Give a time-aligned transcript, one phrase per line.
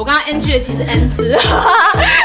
[0.00, 1.30] 我刚刚 NG 的其实 N 次，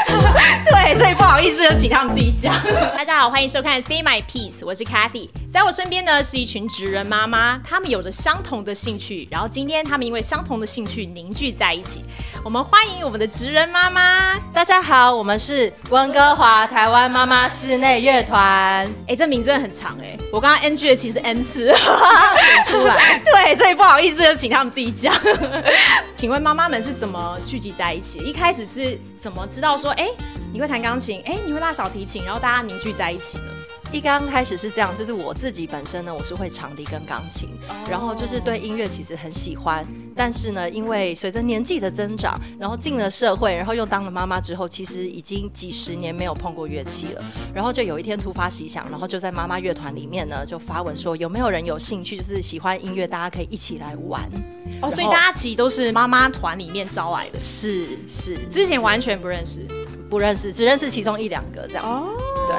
[0.66, 2.54] 对，所以不好意思，就请他们自己讲。
[2.96, 12.04] 大家好，欢迎收看 Say My Piece，我是 Cathy 在我身边呢是一群职人妈妈，她们有着相同的兴趣，然后今天她们因为相同的兴趣凝聚在一起。
[12.44, 18.88] 我们欢迎我们的职人妈妈，大家好，我们是温哥华台湾妈妈室内乐团。
[19.08, 21.72] 哎，这名真的很长哎，我刚刚 NG 的其实 N 次
[22.66, 25.12] 出来，对，所以不好意思，就请他们自己讲。
[26.14, 28.18] 请问妈妈们是怎么聚集在一起？
[28.20, 30.08] 一开始是怎么知道说，哎，
[30.52, 33.44] 你会弹钢琴，哎，你会拉小提琴，然后大家凝聚在一起呢？
[33.92, 37.48] 一刚开始是这样，就是我自己本身呢，我是会长笛跟钢琴，
[37.88, 47.24] 然后就是对音乐其实很喜欢，但是呢，因为随着年纪的增长，然后进了社会，然后又当了妈妈之后，其实已经几十年没有碰过乐器了。
[47.54, 54.20] 然后就有一天突发奇想，然后就在妈妈乐团里面呢，就发文说有没有人有兴趣，就是喜欢音乐，大家可以一起来玩。
[54.82, 59.64] 哦，所以大家其实都是妈妈团里面招来的，是是，之前完全不认识。
[60.08, 62.08] 不认识，只认识其中一两个这样子，
[62.48, 62.56] 对。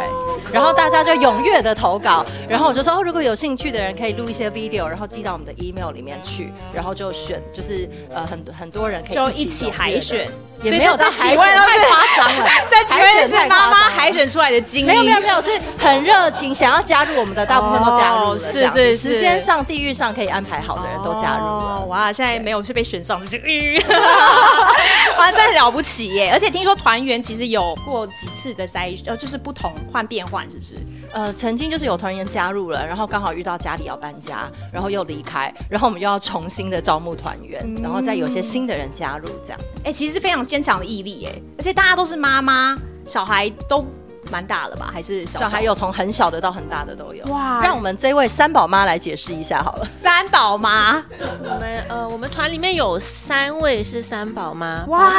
[0.53, 10.27] 然后大家就踊跃的投稿，然后我就说哦，如果有兴趣的人可以录一些 video，然后寄到我们的 email 里面去，然后就选，就是呃很很多人可以就一起海选。
[10.63, 21.85] 也没有在海选太夸张了， 在几位是妈妈海选出来的精英，没有没有没有，是很热情，想要加入我们的大部分都加入了，是是时间上、地域上可以安排好的人都加入了。
[21.87, 23.43] 哇，现在没有是被选上，这就
[25.19, 26.31] 哇，真的了不起耶！
[26.33, 30.75] 而且听说团员其实有过几次的筛，呃，就是不同换变换，是不是？
[31.11, 39.59] 呃，曾经就是有团员加入了，然后刚好遇到家里要搬家，然后又离开，然后我们又要重新的招募团员，然后再有些新的人加入，这样。
[39.83, 43.85] 哎，其实是非常坚强的毅力，哎，而且大家都是妈妈，小孩都。
[44.31, 44.89] 蛮大了吧？
[44.93, 47.25] 还是小孩有从很小的到很大的都有。
[47.25, 47.59] 哇！
[47.61, 49.85] 让我们这位三宝妈来解释一下好了。
[49.85, 51.03] 三宝妈，
[51.43, 55.09] 我们呃，我们团里面有三位是三宝妈，哇，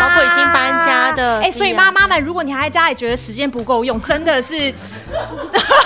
[0.00, 1.40] 包括已经搬家的。
[1.40, 4.72] 哎，所以妈妈们，如果你还在家里觉得时间不够用，真的是，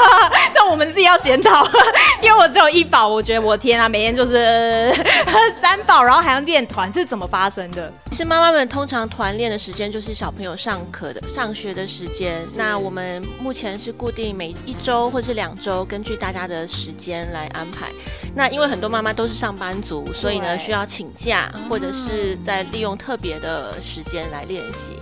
[0.55, 1.63] 这我们自己要检讨。
[2.23, 4.91] 因为我只有一宝，我觉得我天啊，每天就是
[5.61, 7.93] 三宝，然后还要练团，这是怎么发生的？
[8.11, 12.41] 其实妈妈们通常团练的时间就是小朋友上课的、上学的时间。
[12.57, 17.89] 那那我们目前是固定每一周或是两周，根据大家的时间来安排。
[18.33, 24.93] 那因为很多妈妈都是上班族，所以呢需要请假，或者是在利用特别的时间来练习。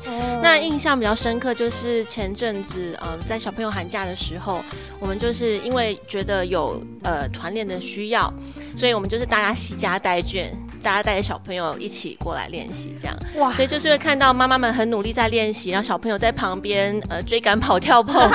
[0.42, 4.64] 那印象比较深刻就是前阵子，嗯，在小朋友寒假的时候，
[5.00, 8.32] 我们就是因为觉得有呃团练的需要，
[8.76, 10.46] 所以我们就是大家携家带眷。
[10.80, 18.30] 大家带着小朋友一起过来练习，这样哇，所以就是会看到妈妈们很努力在练习，然后小朋友在旁边呃追赶、跑、跳、碰、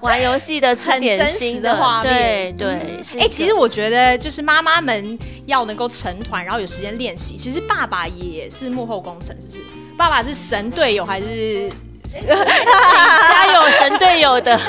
[0.00, 2.54] 玩游戏的、吃点心的画面。
[2.58, 5.16] 对对，哎，其实我觉得就是妈妈们
[5.46, 7.36] 要能够成团，然后有时间练习。
[7.36, 9.60] 其实爸爸也是幕后工程，是不是？
[9.96, 11.70] 爸爸是神队友还是？
[12.12, 14.56] 请加油，神队友的。
[14.58, 14.68] 神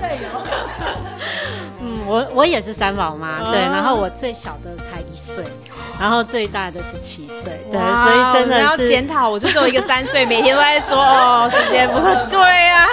[0.00, 0.28] 队友。
[1.80, 5.44] 嗯，我我也是三宝妈，对，然后我最小的才一岁。
[6.00, 9.28] 然后最大的是七岁，对，所以真的要检讨。
[9.28, 12.88] 我就只有一个三岁，每天都在说哦，时间不 对呀。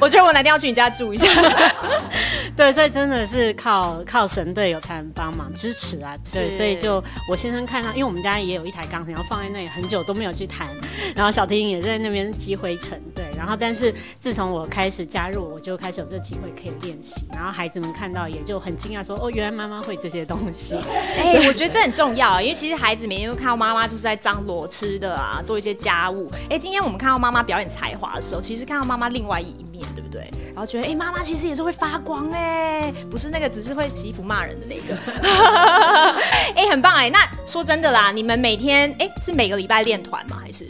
[0.00, 1.26] 我觉得我哪天要去你家住一下。
[2.60, 6.14] 对，所以真的是靠靠神队友才能帮忙支持啊。
[6.30, 10.68] 对，所以就我先生看到，因为我们家也有一台钢琴，然后放在那里很久都没有去弹，
[11.16, 13.00] 然后小提琴也在那边积灰尘。
[13.14, 20.76] 对，然后但是自从我开始加入，我就开始有这机会可以练习，然后孩子们看到也就很惊讶，说哦，原来妈妈会这些东西。
[21.16, 26.30] 哎，我觉得这很重要，因为其实孩子每天都看到妈妈就是在张罗吃的啊，做一些家务。
[26.50, 30.30] 哎，今天我们看到妈妈表演才华的时候，其实看到妈妈另外一面，对不对？
[30.54, 34.96] 然后觉得哎，妈妈其实也是会发光哎，不是那个只是会洗衣服骂人的那个。
[36.54, 37.08] 哎，很棒哎。
[37.10, 40.38] 那说真的啦，你们每天哎是每个礼拜练团吗？
[40.42, 40.68] 还是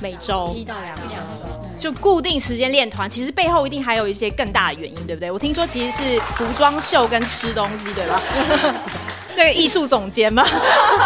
[0.00, 1.14] 每周一到两周？
[1.78, 5.30] 就固定时间练团，其实背后一定还有一些更大的原因，对不对？
[5.30, 8.20] 我听说其实是服装秀跟吃东西，对吧？
[9.40, 10.44] 这个艺术总监吗？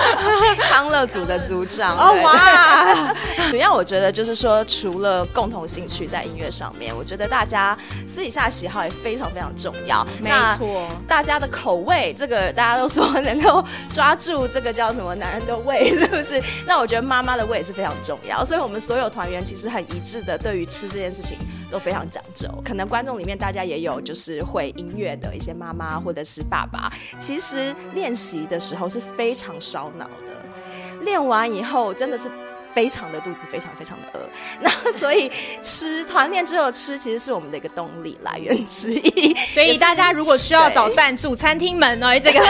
[0.68, 1.96] 康乐组的组长。
[1.96, 3.14] 哦哇！
[3.48, 7.78] 主要我觉得就是说，除了共同兴趣在音乐上面，我觉得大家
[8.08, 10.04] 私底下喜好也非常非常重要。
[10.20, 16.42] 没错，大家的口味，这个大家都说能够抓住这个叫什么男人的胃， 是不是？
[16.66, 18.44] 那我觉得妈妈的胃也是非常重要。
[18.44, 21.38] 所以我们所有团员其实很一致的，对于吃这件事情
[21.70, 22.48] 都非常讲究。
[22.64, 28.14] 可能观众里面大家也有就是会音乐的一些妈妈或者是爸爸，其实练。
[28.14, 32.30] 习的时候是非常烧脑的，练完以后真的是
[32.74, 34.28] 非常的肚子非常非常的饿。
[34.60, 35.30] 那 所以
[35.62, 39.34] 吃团练之后吃，其实是我们的一个动力来源之一。
[39.34, 42.40] 所以大家如果需要找赞助，餐厅们呢，这个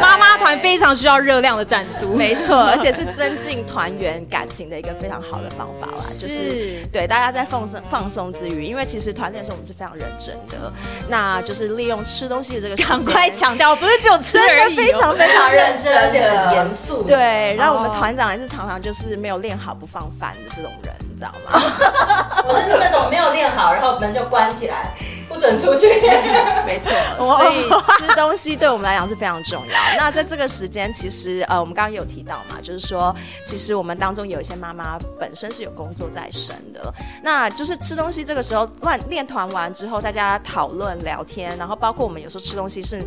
[0.00, 5.94] 妈妈团非常需要热量的赞助，没错，而且是 增进团员感情的一个非常好的方法啦。
[5.94, 10.72] 就是对大家在放松放松之余，因为其实团练的时候我们是非常认真的，
[11.08, 17.02] 那就是利用吃东西的这个时赶，快强调，不是只有吃而已哦，真的非常非常认真，而且很严肃。
[17.02, 21.60] 对，让我们哦团长也是常常就是没有练好不放饭的这种人，你知道吗？
[22.46, 24.94] 我是那种没有练好，然后门就关起来，
[25.28, 25.88] 不准出去。
[26.66, 29.74] 没错， 所以吃东西对我们来讲是非常重要。
[29.96, 36.92] 那在这个时间，其实呃，我们刚刚也有提到嘛，就是说，其实我们当中有一些妈妈本身是有工作在身的，
[37.22, 43.02] 那就是吃东西这个时候乱练团完之后，大家讨论聊天，然后包括我们有时候吃东西是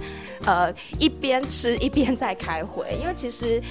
[0.45, 3.61] 呃一边吃一边在开会，因为其实。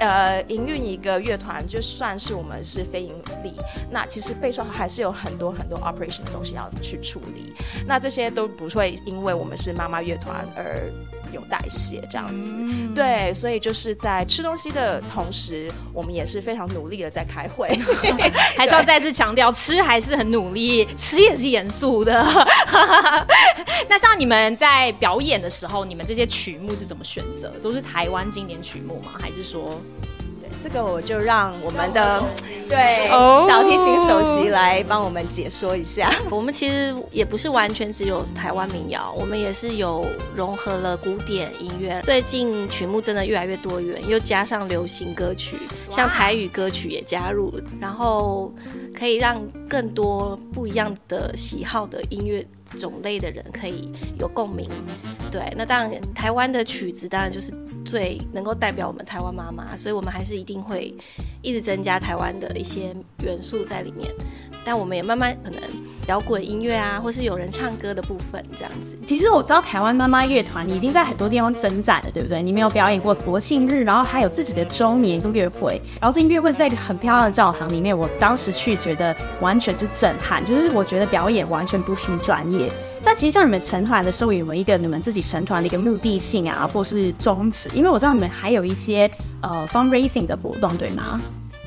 [0.00, 3.14] 呃，营运一个乐团，就算是我们是非盈
[3.44, 3.52] 利，
[3.90, 7.54] 那其实背后还是有很多很多 operation 的东西要去处理。
[7.86, 10.90] 那这些都不会因为我们是妈妈乐团而
[11.32, 12.56] 有代谢这样子。
[12.94, 17.68] 对，所以就是在吃东西的同时，我们也是非常努力的在开会。
[18.56, 22.24] 还是要再次强调，吃还是很努力，吃也是严肃的。
[23.88, 27.52] 那像你们在表演的时候，你们这些曲目是怎么选择？
[27.62, 29.12] 都是台湾经典曲目吗？
[29.20, 29.80] 还是说？
[30.62, 32.22] 这个我就让我们的
[32.68, 36.12] 对哦小提琴首席来帮我们解说一下。
[36.30, 42.00] 我们其实也不是完全只有台湾民谣，我们也是有融合了古典音乐。
[42.02, 45.56] 最近曲目真的越来越多元，又加上流行歌曲，
[45.88, 48.52] 像台语歌曲也加入，然后
[48.94, 52.46] 可以让更多不一样的喜好的音乐
[52.78, 54.68] 种类的人可以有共鸣。
[55.30, 57.52] 对，那当然台湾的曲子当然就是
[57.90, 60.94] 最能够代表我们台湾妈妈，所以我们还是一定会
[61.42, 62.94] 一直增加台湾的一些
[63.24, 64.08] 元素在里面。
[64.64, 65.60] 但我们也慢慢可能
[66.06, 68.96] 摇滚音乐啊，或是有人唱歌的部分这样子。
[69.06, 72.40] 其实我知道台湾妈妈乐团你已经在很多地方征战了，对不对？
[72.42, 77.96] 你没有表演过国庆日，然后还有自己的周年音乐会，然后这音乐会是在一个很漂亮的教堂里面。
[77.96, 82.70] 我当时去觉得完全是震撼，就是我觉得表演完全不需专业。
[83.10, 87.68] 那其实像你们成团的时候，有没有一个你们自己成团的一个目的性啊，或是宗旨？
[87.74, 89.10] 因为我知道你们还有一些
[89.42, 91.20] 呃 fundraising 的活动，对吗？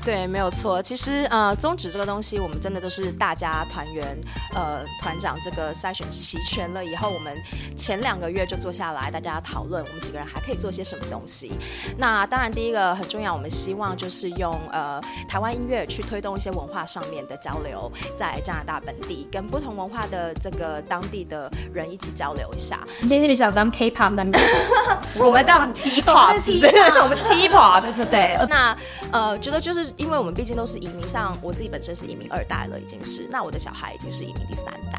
[0.05, 0.81] 对，没有错。
[0.81, 4.05] 其实呃，宗旨这个东西，我们真的都是大家团员
[4.53, 7.33] 呃团长这个筛选齐全了以后，我们
[7.77, 11.53] 前两个月就坐下来，大家讨论我们几个人还可以做些什么东西。
[11.97, 22.85] 那当然，第一个很重要，我们希望就是用呃台湾音乐去推动一些文化上面的交流，在加拿大本地跟不同文化的这个当地的人一起交流一下。
[22.99, 24.43] 你在那里想当 K-pop 那边，
[25.15, 28.37] 我们当 T-pop，是不是 我们是 T-pop，对不对？
[28.49, 28.75] 那
[29.11, 34.92] 呃，觉得就是因为我们毕竟都是移民，像我自己本身是移民二代了，已经是，那我的小孩已经是移民第三代。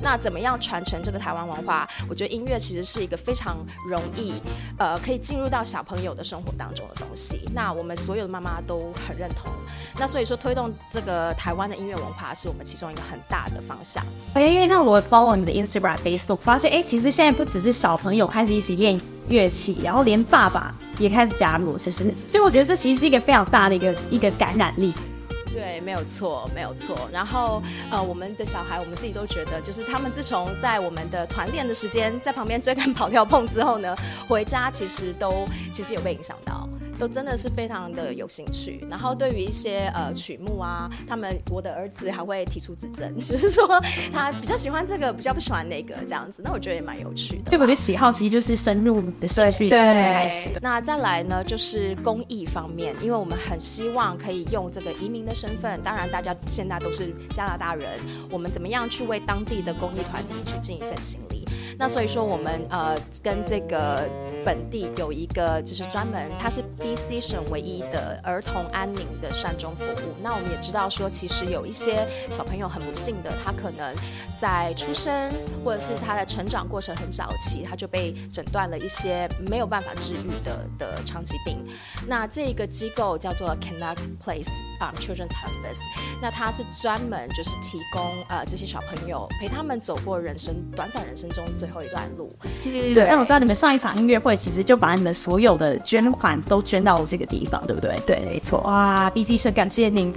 [0.00, 1.88] 那怎么样传承这个台湾文化？
[2.08, 3.56] 我觉得音乐其实是一个非常
[3.88, 4.34] 容易，
[4.78, 7.40] 呃，可以进入到小朋友的生活当中的东西。
[7.54, 9.52] 那我们所有的妈妈都很认同。
[9.98, 14.04] 那所以说，推动这个台湾的音乐文化是我们其中一个很大的方向。
[14.34, 24.92] 哎，因为像我 follow 你的 Instagram、Facebook，发现哎，其实现在不只是小朋友开始一起练乐器，然后连爸爸也开始加入，其实，所以我觉得这其实是一个非常大的一个一个感染力。
[25.54, 27.08] 对，没有错，没有错。
[27.12, 33.94] 然后，呃，我们的小孩，我们自己都觉得，就是他们自从在我们的团练的时间，在旁边追赶跑跳碰之后呢，
[34.26, 36.68] 回家其实都其实有被影响到。
[36.98, 43.66] 都真的是非常的有兴趣，然后对于一些呃曲目啊，他们我的儿子还会提出指正， 就是说
[44.12, 47.50] 他比较喜欢这个，比较不喜欢那个这样子，那我觉得也蛮有趣的。
[47.50, 50.50] 对，我的喜好其实就是深入你的社区开始。
[50.62, 57.88] 那再来呢，就是公益方面，因为我们很希望可以用这个移民的身份，当然大家现在都是加拿大人，
[58.30, 61.44] 我们怎么样去为当地的公益团体去尽一份心力？
[61.76, 64.08] 那所以说，我们呃跟这个
[64.44, 70.14] 本地有一个就是专门，它是 BC 省唯一的儿童安宁的善终服务。
[70.22, 73.94] 那我们也知道说，其实有一些小朋友很不幸的，他可能
[74.38, 75.30] 在出生
[75.64, 81.58] 或者是他的成长过程很早期，他就被诊断了一些没有办法治愈的的长期病。
[82.06, 85.82] 那这个机构叫做 Connect Place 啊、um, Children's Hospice，
[86.20, 92.34] 那它是专门就是提供呃这些小朋友陪他们走过人生短短人生中最后一段路。
[92.62, 97.98] 对对，让我知道你们上一场音乐会其实就把你们所有的捐款都捐到了这个地方，对不对？
[98.06, 98.60] 对，没错。
[98.60, 100.12] 哇，BT 社感谢您。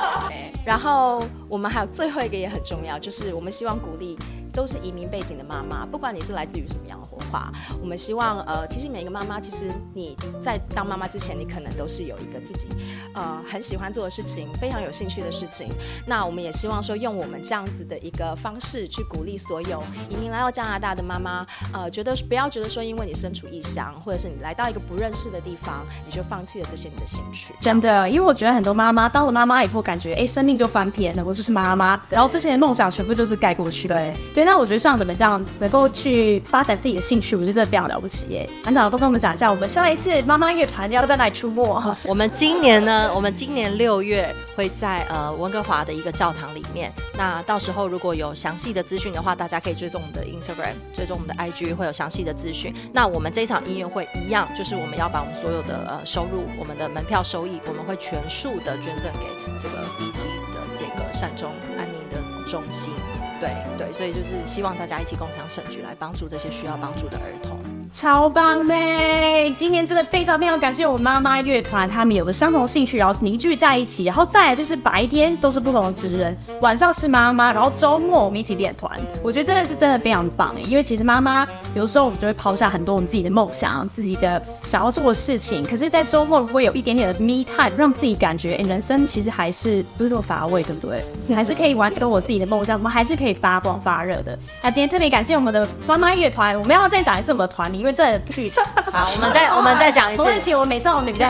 [0.64, 4.18] 然后我们还有最后一个也很重要，就是我们希望鼓励
[4.52, 12.68] 都是移民背景的妈妈，不管你是来自于什么样的文化，我们希望呃提醒每一个妈妈，其实你在当妈妈之前，你可能都是有一个自己
[13.14, 15.68] 呃很喜欢做的事情，非常有兴趣的事情。
[16.06, 27.54] 那我们也希望说，用我们这样子的一个方式去鼓励所有移民来到加拿大的妈妈，呃，觉得不要觉得说，因为你身处异乡，或者是你来到一个不认识的地方，你就放弃了这些你的兴趣。
[27.60, 31.24] 真的，因为我觉得很多妈妈当了妈妈以后，感觉哎，生命就翻篇了。
[31.24, 33.88] 我就是妈妈，然后之前的梦想全部就是盖过去。
[33.88, 38.48] 对对，那我觉得像怎么这样能够去发展自己的兴趣，我觉得真的非常了不起耶。
[38.62, 41.96] 团长都跟我们讲一下，我们下一次妈妈乐团要在哪里出没？
[42.04, 46.92] 我们今年呢，我们今年六月会在呃温哥华的一个教堂里面。
[47.16, 52.72] 那到时候如果有详细的资讯的话，大家可以追踪我们的 Instagram，追踪我们的 IG，会有详细的资讯。
[52.92, 59.26] 那我们这场音乐会一样，就是我们要把我们所有的呃收入，我们的门票收益，我们会全数的捐赠给
[59.58, 60.22] 这个 BC
[60.54, 62.94] 的这个善终安宁的中心。
[63.40, 67.57] 对对，所以就是希望大家一起共享盛举，来帮助这些需要帮助的儿童。
[67.90, 69.50] 超棒嘞！
[69.52, 78.90] 今年真的非常非常感谢我妈妈乐团，他们有个相同兴趣，然后凝聚在一起，然后再来就是白天都是不同的职人，晚上是妈妈，然后周末我们一起练团。
[79.22, 91.02] 我觉得真的是真的非常棒哎，因为其实妈妈有时候我们就会抛下很多我们自己的梦想、自己的想要做的事情，可是，在周末如果有一点点的 me time，让自己感觉哎，人生其实还是不是这么乏味，对不对？
[91.26, 94.38] 你还是可以完成我自己的梦想，我们还是可以发光发热的。
[94.62, 97.77] 那今天特别感谢我们的妈妈乐团，我们要再讲一次我们的团名。
[97.78, 98.50] 因为这不许
[98.92, 100.24] 好，我们再 我们再讲一次。
[100.24, 101.28] 对不起，我美少女比较。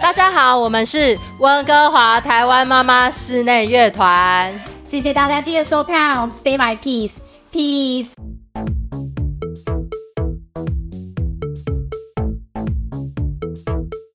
[0.00, 4.52] 大家好，我们是温哥华台湾妈妈室内乐团。
[4.84, 5.96] 谢谢大家，记得收票
[6.32, 8.29] ，Stay my peace，peace。